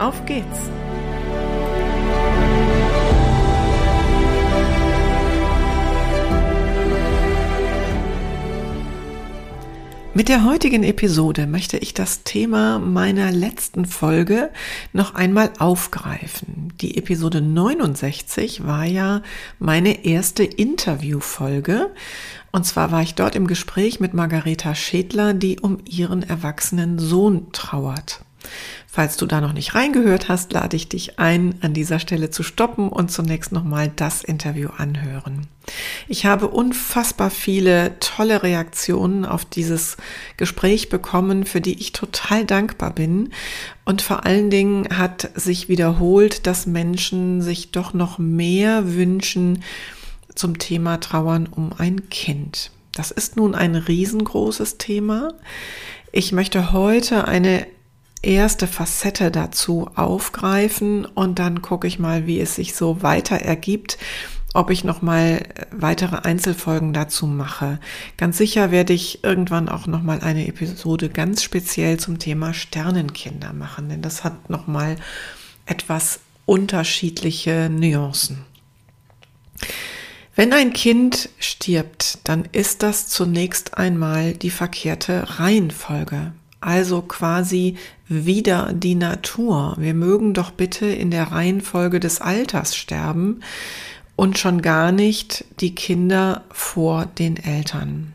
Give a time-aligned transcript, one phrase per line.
[0.00, 0.70] auf geht's!
[10.16, 14.50] Mit der heutigen Episode möchte ich das Thema meiner letzten Folge
[14.92, 16.72] noch einmal aufgreifen.
[16.80, 19.22] Die Episode 69 war ja
[19.58, 21.90] meine erste Interviewfolge.
[22.52, 27.50] Und zwar war ich dort im Gespräch mit Margareta Schädler, die um ihren erwachsenen Sohn
[27.50, 28.20] trauert.
[28.86, 32.42] Falls du da noch nicht reingehört hast, lade ich dich ein, an dieser Stelle zu
[32.42, 35.48] stoppen und zunächst nochmal das Interview anhören.
[36.06, 39.96] Ich habe unfassbar viele tolle Reaktionen auf dieses
[40.36, 43.30] Gespräch bekommen, für die ich total dankbar bin.
[43.84, 49.62] Und vor allen Dingen hat sich wiederholt, dass Menschen sich doch noch mehr wünschen
[50.34, 52.70] zum Thema Trauern um ein Kind.
[52.92, 55.32] Das ist nun ein riesengroßes Thema.
[56.12, 57.66] Ich möchte heute eine
[58.24, 63.98] erste Facette dazu aufgreifen und dann gucke ich mal, wie es sich so weiter ergibt,
[64.54, 65.42] ob ich noch mal
[65.72, 67.80] weitere Einzelfolgen dazu mache.
[68.16, 73.52] Ganz sicher werde ich irgendwann auch noch mal eine Episode ganz speziell zum Thema Sternenkinder
[73.52, 74.96] machen, denn das hat noch mal
[75.66, 78.44] etwas unterschiedliche Nuancen.
[80.36, 86.32] Wenn ein Kind stirbt, dann ist das zunächst einmal die verkehrte Reihenfolge
[86.64, 87.76] also quasi
[88.08, 89.74] wieder die Natur.
[89.78, 93.40] Wir mögen doch bitte in der Reihenfolge des Alters sterben
[94.16, 98.12] und schon gar nicht die Kinder vor den Eltern.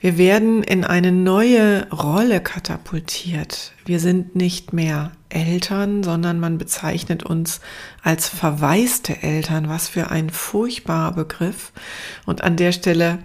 [0.00, 3.72] Wir werden in eine neue Rolle katapultiert.
[3.84, 7.60] Wir sind nicht mehr Eltern, sondern man bezeichnet uns
[8.02, 9.68] als verwaiste Eltern.
[9.68, 11.72] Was für ein furchtbarer Begriff.
[12.26, 13.18] Und an der Stelle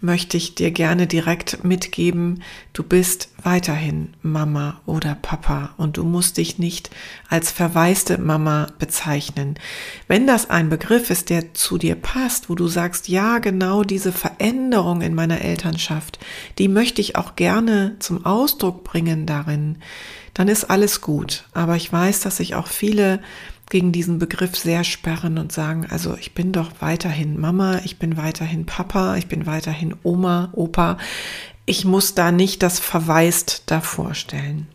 [0.00, 6.38] möchte ich dir gerne direkt mitgeben, du bist weiterhin Mama oder Papa und du musst
[6.38, 6.90] dich nicht
[7.28, 9.58] als verwaiste Mama bezeichnen.
[10.08, 14.12] Wenn das ein Begriff ist, der zu dir passt, wo du sagst, ja, genau diese
[14.12, 16.18] Veränderung in meiner Elternschaft,
[16.58, 19.76] die möchte ich auch gerne zum Ausdruck bringen darin,
[20.34, 21.44] dann ist alles gut.
[21.52, 23.20] Aber ich weiß, dass sich auch viele
[23.70, 28.16] gegen diesen Begriff sehr sperren und sagen, also ich bin doch weiterhin Mama, ich bin
[28.16, 30.98] weiterhin Papa, ich bin weiterhin Oma, Opa.
[31.66, 34.66] Ich muss da nicht das verwaist davor stellen.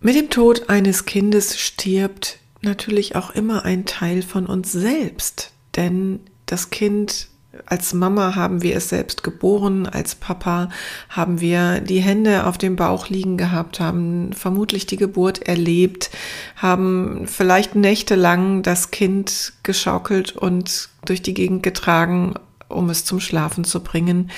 [0.00, 6.20] Mit dem Tod eines Kindes stirbt natürlich auch immer ein Teil von uns selbst, denn
[6.46, 7.28] das Kind
[7.66, 10.68] als Mama haben wir es selbst geboren, als Papa
[11.08, 16.10] haben wir die Hände auf dem Bauch liegen gehabt, haben vermutlich die Geburt erlebt,
[16.56, 22.34] haben vielleicht nächtelang das Kind geschaukelt und durch die Gegend getragen,
[22.68, 24.30] um es zum Schlafen zu bringen.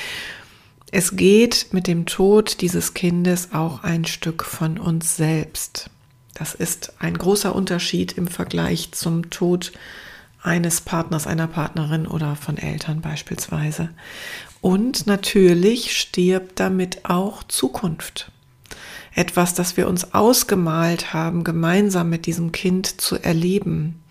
[0.91, 5.91] Es geht mit dem Tod dieses Kindes auch ein Stück von uns selbst.
[6.35, 9.73] Das ist ein großer Unterschied im Vergleich zum Tod
[10.48, 13.91] eines Partners, einer Partnerin oder von Eltern beispielsweise.
[14.60, 18.32] Und natürlich stirbt damit auch Zukunft.
[19.14, 24.03] Etwas, das wir uns ausgemalt haben, gemeinsam mit diesem Kind zu erleben.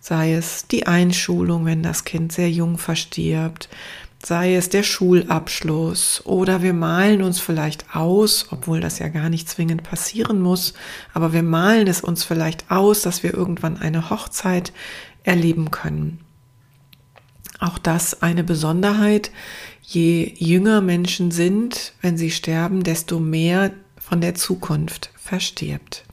[0.00, 3.68] Sei es die Einschulung, wenn das Kind sehr jung verstirbt,
[4.22, 9.48] sei es der Schulabschluss oder wir malen uns vielleicht aus, obwohl das ja gar nicht
[9.48, 10.74] zwingend passieren muss,
[11.14, 14.72] aber wir malen es uns vielleicht aus, dass wir irgendwann eine Hochzeit
[15.24, 16.20] erleben können.
[17.58, 19.30] Auch das eine Besonderheit.
[19.82, 26.04] Je jünger Menschen sind, wenn sie sterben, desto mehr von der Zukunft verstirbt.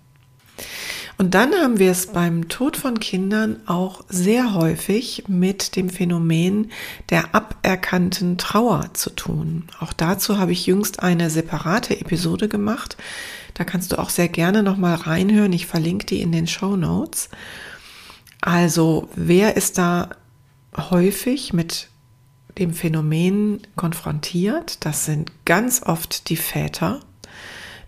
[1.18, 6.72] Und dann haben wir es beim Tod von Kindern auch sehr häufig mit dem Phänomen
[7.10, 9.64] der aberkannten Trauer zu tun.
[9.80, 12.98] Auch dazu habe ich jüngst eine separate Episode gemacht.
[13.56, 15.54] Da kannst du auch sehr gerne noch mal reinhören.
[15.54, 17.30] Ich verlinke die in den Show Notes.
[18.42, 20.10] Also wer ist da
[20.76, 21.90] häufig mit
[22.58, 24.86] dem Phänomen konfrontiert?
[24.86, 27.00] Das sind ganz oft die Väter,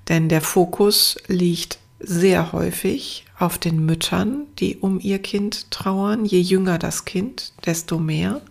[0.07, 6.25] denn der Fokus liegt sehr häufig auf den Müttern, die um ihr Kind trauern.
[6.25, 8.42] Je jünger das Kind, desto mehr.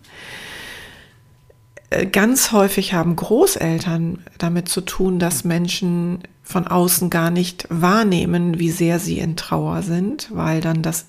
[1.89, 8.59] Äh, ganz häufig haben Großeltern damit zu tun, dass Menschen von außen gar nicht wahrnehmen,
[8.59, 11.05] wie sehr sie in Trauer sind, weil dann das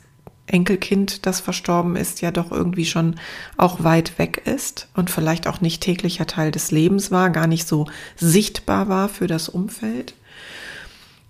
[0.53, 3.17] Enkelkind, das verstorben ist, ja doch irgendwie schon
[3.57, 7.67] auch weit weg ist und vielleicht auch nicht täglicher Teil des Lebens war, gar nicht
[7.67, 7.87] so
[8.17, 10.15] sichtbar war für das Umfeld.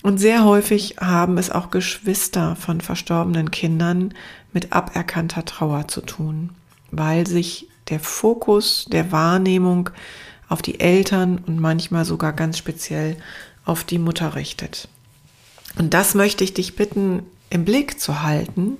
[0.02, 4.14] Und sehr häufig haben es auch Geschwister von verstorbenen Kindern
[4.52, 6.50] mit aberkannter Trauer zu tun,
[6.90, 9.90] weil sich der Fokus der Wahrnehmung
[10.48, 13.16] auf die Eltern und manchmal sogar ganz speziell
[13.64, 14.88] auf die Mutter richtet.
[15.78, 18.78] Und das möchte ich dich bitten, im Blick zu halten,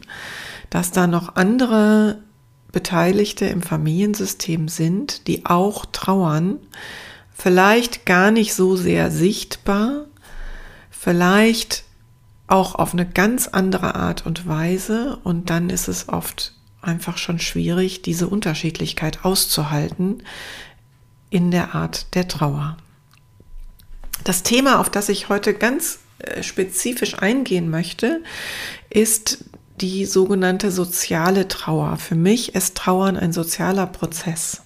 [0.71, 2.23] dass da noch andere
[2.73, 6.59] Beteiligte im Familiensystem sind, die auch trauern,
[7.35, 10.07] vielleicht gar nicht so sehr sichtbar,
[10.91, 11.85] vielleicht
[12.47, 17.39] auch auf eine ganz andere Art und Weise und dann ist es oft einfach schon
[17.39, 20.23] schwierig, diese Unterschiedlichkeit auszuhalten
[21.29, 22.77] in der Art der Trauer.
[24.25, 26.01] Das Thema, auf das ich heute ganz
[26.43, 28.23] spezifisch eingehen möchte,
[28.89, 29.45] ist
[29.81, 31.97] die sogenannte soziale Trauer.
[31.97, 34.63] Für mich ist Trauern ein sozialer Prozess.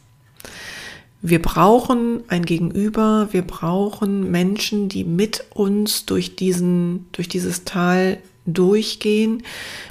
[1.22, 8.18] Wir brauchen ein Gegenüber, wir brauchen Menschen, die mit uns durch diesen, durch dieses Tal
[8.46, 9.42] durchgehen,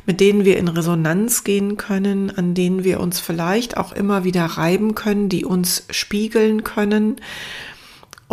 [0.05, 4.45] mit denen wir in Resonanz gehen können, an denen wir uns vielleicht auch immer wieder
[4.45, 7.15] reiben können, die uns spiegeln können.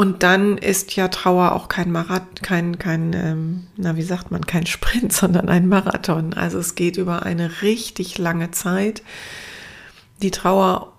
[0.00, 4.46] Und dann ist ja Trauer auch kein Marathon, kein, kein, ähm, na wie sagt man,
[4.46, 6.32] kein Sprint, sondern ein Marathon.
[6.32, 9.02] Also es geht über eine richtig lange Zeit.
[10.22, 10.94] Die Trauer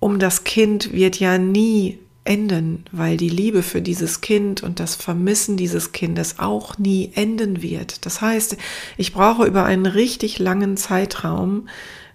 [0.00, 4.94] um das Kind wird ja nie enden, weil die Liebe für dieses Kind und das
[4.94, 8.06] Vermissen dieses Kindes auch nie enden wird.
[8.06, 8.56] Das heißt,
[8.96, 11.68] ich brauche über einen richtig langen Zeitraum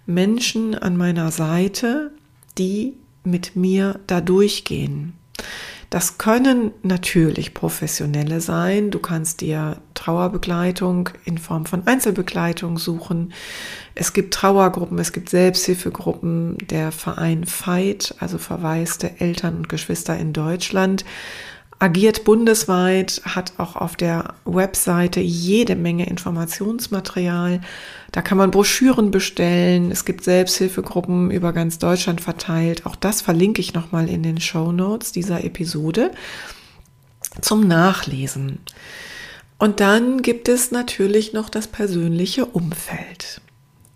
[0.04, 2.10] Menschen an meiner Seite,
[2.58, 5.12] die mit mir da durchgehen.
[5.94, 8.90] Das können natürlich Professionelle sein.
[8.90, 13.32] Du kannst dir Trauerbegleitung in Form von Einzelbegleitung suchen.
[13.94, 16.58] Es gibt Trauergruppen, es gibt Selbsthilfegruppen.
[16.68, 21.04] Der Verein Veit, also verwaiste Eltern und Geschwister in Deutschland,
[21.78, 27.60] agiert bundesweit, hat auch auf der Webseite jede Menge Informationsmaterial.
[28.12, 29.90] Da kann man Broschüren bestellen.
[29.90, 32.86] Es gibt Selbsthilfegruppen über ganz Deutschland verteilt.
[32.86, 36.12] Auch das verlinke ich nochmal in den Show Notes dieser Episode
[37.40, 38.60] zum Nachlesen.
[39.58, 43.40] Und dann gibt es natürlich noch das persönliche Umfeld.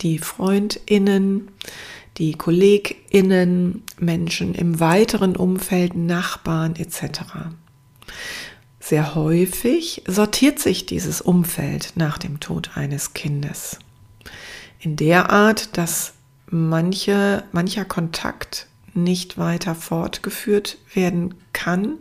[0.01, 1.51] Die Freundinnen,
[2.17, 7.21] die Kolleginnen, Menschen im weiteren Umfeld, Nachbarn etc.
[8.89, 13.79] Sehr häufig sortiert sich dieses Umfeld nach dem Tod eines Kindes.
[14.81, 16.15] In der Art, dass
[16.47, 21.99] manche, mancher Kontakt nicht weiter fortgeführt werden kann,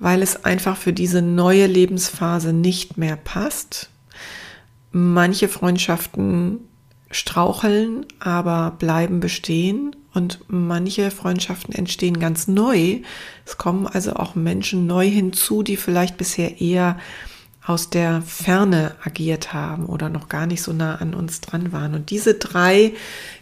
[0.00, 3.88] weil es einfach für diese neue Lebensphase nicht mehr passt.
[4.90, 6.58] Manche Freundschaften
[7.12, 12.98] straucheln, aber bleiben bestehen und manche Freundschaften entstehen ganz neu.
[13.46, 16.98] Es kommen also auch Menschen neu hinzu, die vielleicht bisher eher
[17.64, 21.94] aus der Ferne agiert haben oder noch gar nicht so nah an uns dran waren.
[21.94, 22.92] Und diese drei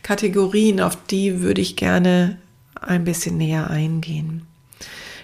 [0.02, 2.38] Kategorien, auf die würde ich gerne
[2.80, 4.42] ein bisschen näher eingehen.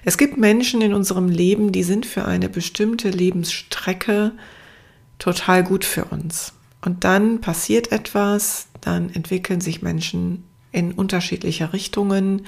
[0.05, 4.33] Es gibt Menschen in unserem Leben, die sind für eine bestimmte Lebensstrecke
[5.19, 6.55] total gut für uns.
[6.81, 12.47] Und dann passiert etwas, dann entwickeln sich Menschen in unterschiedliche Richtungen.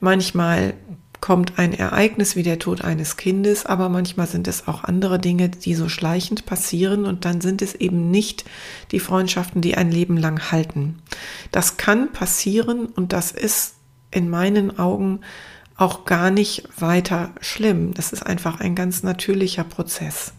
[0.00, 0.74] Manchmal
[1.20, 5.48] kommt ein Ereignis wie der Tod eines Kindes, aber manchmal sind es auch andere Dinge,
[5.48, 8.44] die so schleichend passieren und dann sind es eben nicht
[8.90, 10.98] die Freundschaften, die ein Leben lang halten.
[11.50, 13.76] Das kann passieren und das ist
[14.10, 15.20] in meinen Augen
[15.76, 17.94] auch gar nicht weiter schlimm.
[17.94, 20.34] Das ist einfach ein ganz natürlicher Prozess.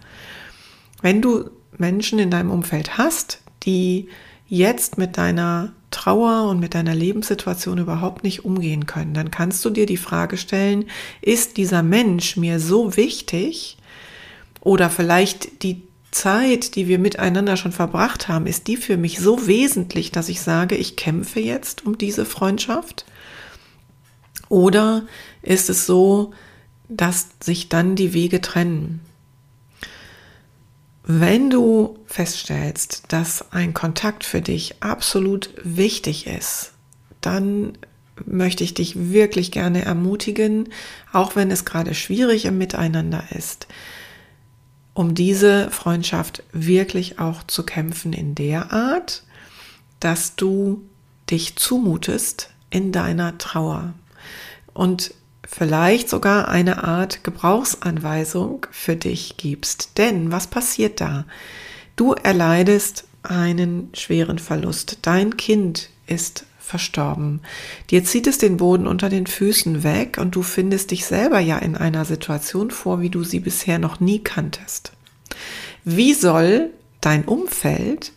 [1.02, 4.08] Wenn du Menschen in deinem Umfeld hast, die
[4.48, 9.70] jetzt mit deiner Trauer und mit deiner Lebenssituation überhaupt nicht umgehen können, dann kannst du
[9.70, 10.86] dir die Frage stellen,
[11.22, 13.78] ist dieser Mensch mir so wichtig
[14.62, 19.48] oder vielleicht die Zeit, die wir miteinander schon verbracht haben, ist die für mich so
[19.48, 23.06] wesentlich, dass ich sage, ich kämpfe jetzt um diese Freundschaft?
[24.48, 25.04] Oder
[25.42, 26.32] ist es so,
[26.88, 29.02] dass sich dann die Wege trennen?
[31.08, 36.74] Wenn du feststellst, dass ein Kontakt für dich absolut wichtig ist,
[37.22, 37.78] dann
[38.26, 40.70] möchte ich dich wirklich gerne ermutigen,
[41.14, 43.68] auch wenn es gerade schwierig im Miteinander ist,
[44.96, 49.24] um diese Freundschaft wirklich auch zu kämpfen in der Art,
[50.00, 50.82] dass du
[51.30, 53.94] dich zumutest in deiner Trauer.
[54.74, 55.14] Und
[55.48, 59.98] vielleicht sogar eine Art Gebrauchsanweisung für dich gibst.
[59.98, 61.26] Denn was passiert da?
[61.96, 65.00] Du erleidest einen schweren Verlust.
[65.02, 67.42] Dein Kind ist verstorben.
[67.92, 71.58] Dir zieht es den Boden unter den Füßen weg und du findest dich selber ja
[71.60, 74.92] in einer Situation vor, wie du sie bisher noch nie kanntest.
[75.84, 76.72] Wie soll
[77.02, 78.14] dein Umfeld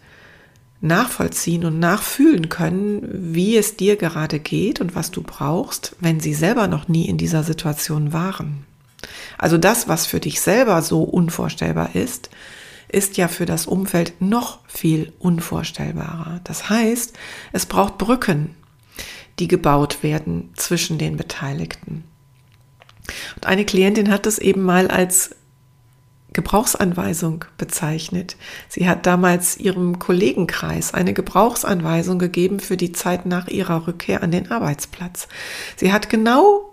[0.80, 6.34] nachvollziehen und nachfühlen können, wie es dir gerade geht und was du brauchst, wenn sie
[6.34, 8.64] selber noch nie in dieser Situation waren?
[9.38, 12.30] Also das, was für dich selber so unvorstellbar ist,
[12.88, 16.40] ist ja für das Umfeld noch viel unvorstellbarer.
[16.44, 17.16] Das heißt,
[17.52, 18.54] es braucht Brücken,
[19.38, 22.04] die gebaut werden zwischen den Beteiligten.
[23.36, 25.34] Und eine Klientin hat das eben mal als
[26.38, 28.36] Gebrauchsanweisung bezeichnet.
[28.68, 34.30] Sie hat damals ihrem Kollegenkreis eine Gebrauchsanweisung gegeben für die Zeit nach ihrer Rückkehr an
[34.30, 35.26] den Arbeitsplatz.
[35.74, 36.72] Sie hat genau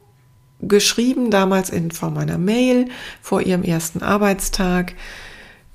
[0.61, 2.89] geschrieben, damals in Form einer Mail
[3.23, 4.93] vor ihrem ersten Arbeitstag,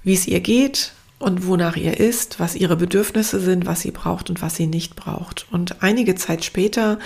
[0.04, 4.30] wie es ihr geht und wonach ihr ist, was ihre Bedürfnisse sind, was sie braucht
[4.30, 5.48] und was sie nicht braucht.
[5.50, 7.00] Und einige Zeit später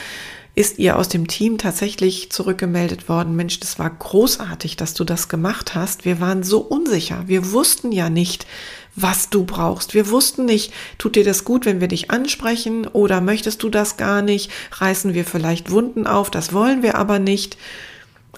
[0.57, 5.29] ist ihr aus dem Team tatsächlich zurückgemeldet worden, Mensch, das war großartig, dass du das
[5.29, 6.05] gemacht hast.
[6.05, 7.25] Wir waren so unsicher.
[7.27, 8.47] Wir wussten ja nicht,
[8.95, 9.95] was du brauchst.
[9.95, 13.97] Wir wussten nicht, tut dir das gut, wenn wir dich ansprechen oder möchtest du das
[13.97, 14.53] gar nicht?
[14.71, 16.31] Reißen wir vielleicht Wunden auf?
[16.31, 17.57] Das wollen wir aber nicht.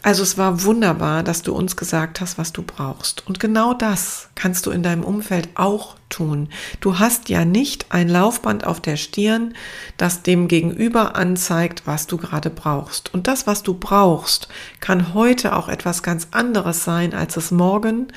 [0.03, 3.27] Also es war wunderbar, dass du uns gesagt hast, was du brauchst.
[3.27, 6.49] Und genau das kannst du in deinem Umfeld auch tun.
[6.81, 9.55] Du hast ja nicht ein Laufband auf der Stirn,
[9.97, 13.13] das dem Gegenüber anzeigt, was du gerade brauchst.
[13.13, 14.49] Und das, was du brauchst,
[14.81, 18.09] kann heute auch etwas ganz anderes sein, als es morgen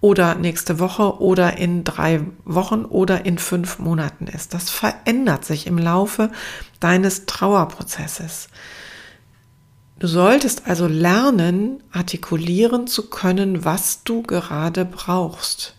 [0.00, 4.52] oder nächste Woche oder in drei Wochen oder in fünf Monaten ist.
[4.52, 6.30] Das verändert sich im Laufe
[6.80, 8.48] deines Trauerprozesses.
[10.02, 15.76] Du solltest also lernen, artikulieren zu können, was du gerade brauchst.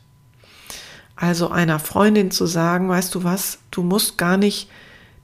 [1.17, 4.69] Also einer Freundin zu sagen, weißt du was, du musst gar nicht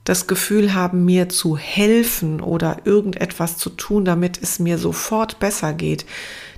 [0.04, 5.72] das Gefühl haben, mir zu helfen oder irgendetwas zu tun, damit es mir sofort besser
[5.72, 6.04] geht.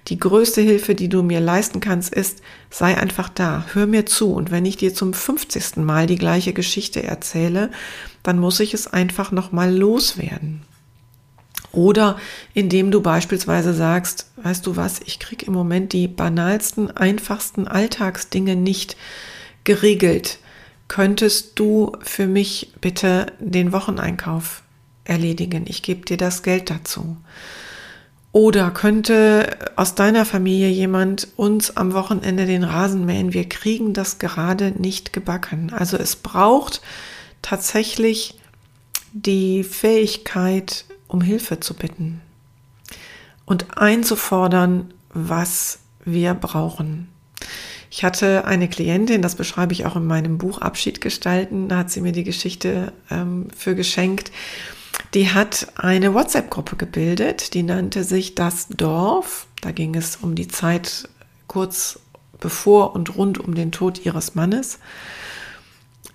[0.08, 4.32] Die größte Hilfe, die du mir leisten kannst, ist, sei einfach da, hör mir zu.
[4.32, 5.76] Und wenn ich dir zum 50.
[5.76, 7.70] Mal die gleiche Geschichte erzähle,
[8.24, 10.64] dann muss ich es einfach nochmal loswerden.
[11.72, 12.18] Oder
[12.54, 18.56] indem du beispielsweise sagst, weißt du was, ich krieg im Moment die banalsten, einfachsten Alltagsdinge
[18.56, 18.96] nicht
[19.64, 20.38] geregelt.
[20.88, 24.62] Könntest du für mich bitte den Wocheneinkauf
[25.04, 25.64] erledigen?
[25.66, 27.16] Ich gebe dir das Geld dazu.
[28.32, 33.34] Oder könnte aus deiner Familie jemand uns am Wochenende den Rasen mähen?
[33.34, 35.70] Wir kriegen das gerade nicht gebacken.
[35.74, 36.80] Also es braucht
[37.42, 38.38] tatsächlich
[39.12, 42.20] die Fähigkeit, um Hilfe zu bitten
[43.44, 47.08] und einzufordern, was wir brauchen.
[47.90, 51.90] Ich hatte eine Klientin, das beschreibe ich auch in meinem Buch Abschied gestalten, da hat
[51.90, 54.32] sie mir die Geschichte ähm, für geschenkt.
[55.12, 59.46] Die hat eine WhatsApp-Gruppe gebildet, die nannte sich Das Dorf.
[59.60, 61.08] Da ging es um die Zeit
[61.46, 62.00] kurz
[62.40, 64.78] bevor und rund um den Tod ihres Mannes.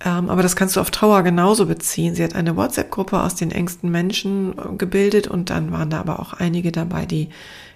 [0.05, 2.13] Ähm, aber das kannst du auf Trauer genauso beziehen.
[2.13, 6.19] Sie hat eine WhatsApp-Gruppe aus den engsten Menschen äh, gebildet und dann waren da aber
[6.19, 7.29] auch einige dabei, die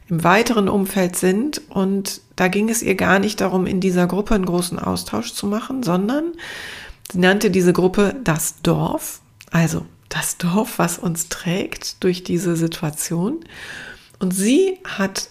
[0.08, 1.62] im weiteren Umfeld sind.
[1.70, 5.48] Und da ging es ihr gar nicht darum, in dieser Gruppe einen großen Austausch zu
[5.48, 6.34] machen, sondern
[7.12, 13.40] sie nannte diese Gruppe das Dorf, also das Dorf, was uns trägt durch diese Situation.
[14.20, 15.30] Und sie hat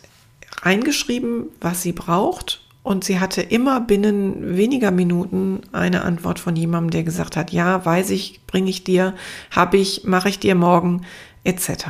[0.62, 6.90] reingeschrieben, was sie braucht und sie hatte immer binnen weniger Minuten eine Antwort von jemandem,
[6.90, 9.14] der gesagt hat, ja, weiß ich, bringe ich dir,
[9.50, 11.02] habe ich, mache ich dir morgen,
[11.44, 11.86] etc.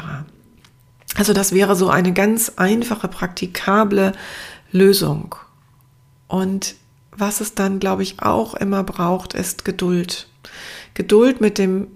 [1.17, 4.13] Also das wäre so eine ganz einfache, praktikable
[4.73, 5.37] Lösung.
[6.27, 6.75] Und
[7.17, 10.29] was es dann, glaube ich, auch immer braucht, ist Geduld.
[10.95, 11.89] Geduld mit dem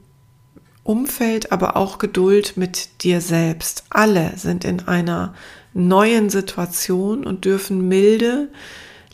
[0.84, 3.84] Umfeld, aber auch Geduld mit dir selbst.
[3.90, 5.34] Alle sind in einer
[5.72, 8.48] neuen Situation und dürfen milde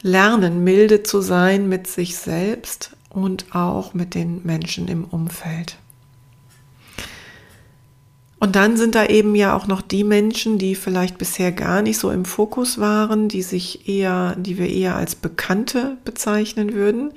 [0.02, 5.76] lernen, milde zu sein mit sich selbst und auch mit den Menschen im Umfeld.
[8.40, 11.98] Und dann sind da eben ja auch noch die Menschen, die vielleicht bisher gar nicht
[11.98, 17.12] so im Fokus waren, die sich eher, die wir eher als Bekannte bezeichnen würden,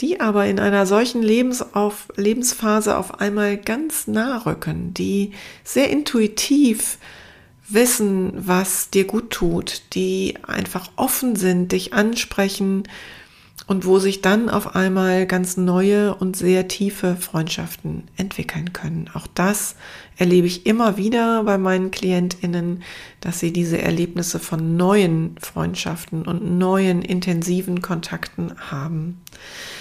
[0.00, 5.32] die aber in einer solchen Lebensauf, Lebensphase auf einmal ganz nah rücken, die
[5.62, 6.96] sehr intuitiv
[7.68, 12.84] wissen, was dir gut tut, die einfach offen sind, dich ansprechen
[13.66, 19.10] und wo sich dann auf einmal ganz neue und sehr tiefe Freundschaften entwickeln können.
[19.12, 19.74] Auch das
[20.16, 22.84] erlebe ich immer wieder bei meinen Klientinnen,
[23.20, 29.20] dass sie diese Erlebnisse von neuen Freundschaften und neuen intensiven Kontakten haben.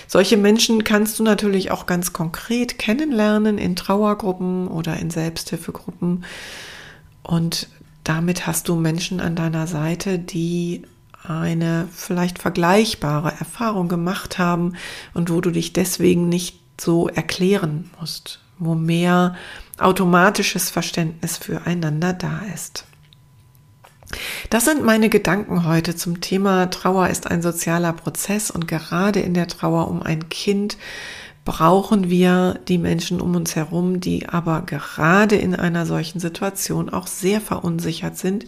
[0.08, 6.26] Solche Menschen kannst du natürlich auch ganz konkret kennenlernen in Trauergruppen oder in Selbsthilfegruppen.
[7.22, 7.70] Und
[8.04, 10.84] damit hast du Menschen an deiner Seite, die
[11.30, 14.74] eine vielleicht vergleichbare Erfahrung gemacht haben
[15.14, 19.36] und wo du dich deswegen nicht so erklären musst, wo mehr
[19.78, 22.86] automatisches Verständnis füreinander da ist.
[24.50, 29.34] Das sind meine Gedanken heute zum Thema Trauer ist ein sozialer Prozess und gerade in
[29.34, 30.78] der Trauer um ein Kind
[31.46, 37.08] brauchen wir die Menschen um uns herum, die aber gerade in einer solchen Situation auch
[37.08, 38.46] sehr verunsichert sind,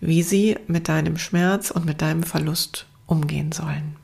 [0.00, 3.96] wie sie mit deinem Schmerz und mit deinem Verlust umgehen sollen.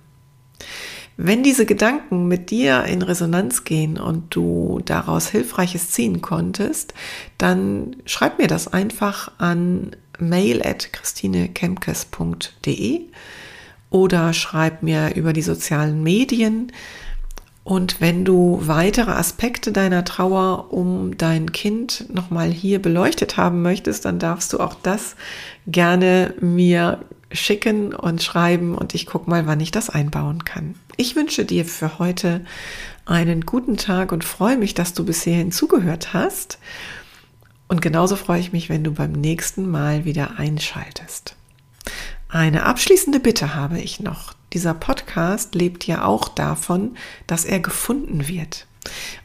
[1.16, 6.92] Wenn diese Gedanken mit dir in Resonanz gehen und du daraus Hilfreiches ziehen konntest,
[7.38, 13.02] dann schreib mir das einfach an mail at christinekemkes.de
[13.90, 16.72] oder schreib mir über die sozialen Medien.
[17.64, 24.04] Und wenn du weitere Aspekte deiner Trauer um dein Kind nochmal hier beleuchtet haben möchtest,
[24.04, 25.16] dann darfst du auch das
[25.66, 27.00] gerne mir
[27.32, 30.74] schicken und schreiben und ich gucke mal, wann ich das einbauen kann.
[30.98, 32.42] Ich wünsche dir für heute
[33.06, 36.58] einen guten Tag und freue mich, dass du bisher hinzugehört hast.
[37.66, 41.34] Und genauso freue ich mich, wenn du beim nächsten Mal wieder einschaltest.
[42.34, 44.34] Eine abschließende Bitte habe ich noch.
[44.52, 46.96] Dieser Podcast lebt ja auch davon,
[47.28, 48.66] dass er gefunden wird.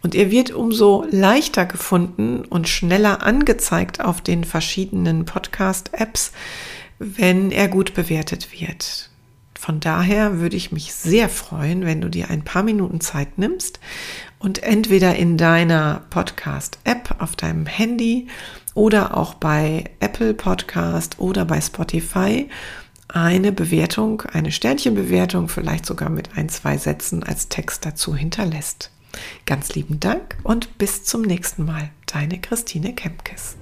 [0.03, 6.33] Und er wird umso leichter gefunden und schneller angezeigt auf den verschiedenen Podcast-Apps,
[6.99, 9.09] wenn er gut bewertet wird.
[9.59, 13.79] Von daher würde ich mich sehr freuen, wenn du dir ein paar Minuten Zeit nimmst
[14.37, 18.27] und entweder in deiner Podcast-App auf deinem Handy
[18.75, 22.47] oder auch bei Apple Podcast oder bei Spotify
[23.09, 28.91] eine Bewertung, eine Sternchenbewertung, vielleicht sogar mit ein, zwei Sätzen als Text dazu hinterlässt.
[29.45, 31.89] Ganz lieben Dank und bis zum nächsten Mal.
[32.05, 33.57] Deine Christine Kempkes.